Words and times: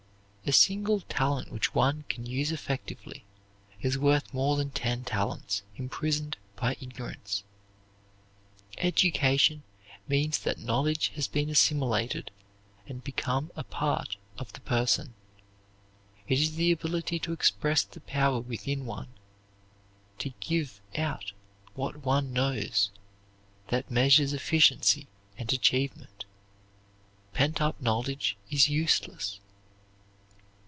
A 0.43 0.53
single 0.53 0.99
talent 1.01 1.49
which 1.49 1.73
one 1.73 2.03
can 2.09 2.25
use 2.25 2.51
effectively 2.51 3.23
is 3.79 3.97
worth 3.97 4.33
more 4.33 4.57
than 4.57 4.69
ten 4.71 5.05
talents 5.05 5.63
imprisoned 5.77 6.35
by 6.57 6.75
ignorance. 6.81 7.45
Education 8.77 9.63
means 10.09 10.39
that 10.39 10.59
knowledge 10.59 11.09
has 11.09 11.29
been 11.29 11.49
assimilated 11.49 12.31
and 12.85 13.01
become 13.01 13.49
a 13.55 13.63
part 13.63 14.17
of 14.37 14.51
the 14.51 14.59
person. 14.59 15.13
It 16.27 16.37
is 16.37 16.55
the 16.55 16.73
ability 16.73 17.17
to 17.19 17.31
express 17.31 17.83
the 17.83 18.01
power 18.01 18.41
within 18.41 18.85
one, 18.85 19.07
to 20.19 20.33
give 20.41 20.81
out 20.97 21.31
what 21.75 22.03
one 22.03 22.33
knows, 22.33 22.91
that 23.69 23.89
measures 23.89 24.33
efficiency 24.33 25.07
and 25.37 25.53
achievement. 25.53 26.25
Pent 27.31 27.61
up 27.61 27.79
knowledge 27.81 28.35
is 28.49 28.67
useless. 28.67 29.39